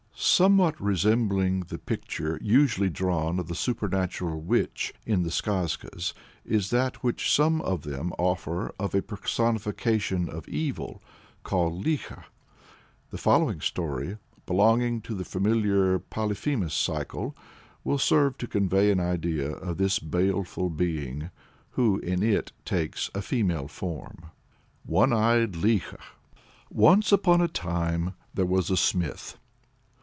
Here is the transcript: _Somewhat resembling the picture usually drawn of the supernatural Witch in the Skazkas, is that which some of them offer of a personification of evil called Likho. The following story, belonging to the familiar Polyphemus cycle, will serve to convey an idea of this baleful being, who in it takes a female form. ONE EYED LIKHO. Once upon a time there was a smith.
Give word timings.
_Somewhat 0.23 0.79
resembling 0.79 1.61
the 1.61 1.79
picture 1.79 2.37
usually 2.43 2.89
drawn 2.89 3.39
of 3.39 3.47
the 3.47 3.55
supernatural 3.55 4.39
Witch 4.39 4.93
in 5.03 5.23
the 5.23 5.31
Skazkas, 5.31 6.13
is 6.45 6.69
that 6.69 7.03
which 7.03 7.31
some 7.31 7.59
of 7.61 7.81
them 7.81 8.13
offer 8.19 8.71
of 8.79 8.93
a 8.93 9.01
personification 9.01 10.29
of 10.29 10.47
evil 10.47 11.01
called 11.41 11.83
Likho. 11.83 12.23
The 13.09 13.17
following 13.17 13.61
story, 13.61 14.17
belonging 14.45 15.01
to 15.01 15.15
the 15.15 15.25
familiar 15.25 15.97
Polyphemus 15.97 16.75
cycle, 16.75 17.35
will 17.83 17.97
serve 17.97 18.37
to 18.39 18.47
convey 18.47 18.91
an 18.91 18.99
idea 18.99 19.53
of 19.53 19.77
this 19.77 19.97
baleful 19.97 20.69
being, 20.69 21.31
who 21.71 21.97
in 21.97 22.21
it 22.21 22.51
takes 22.63 23.09
a 23.15 23.23
female 23.23 23.67
form. 23.67 24.25
ONE 24.85 25.13
EYED 25.13 25.55
LIKHO. 25.55 25.97
Once 26.69 27.11
upon 27.11 27.41
a 27.41 27.47
time 27.47 28.13
there 28.35 28.45
was 28.45 28.69
a 28.69 28.77
smith. 28.77 29.39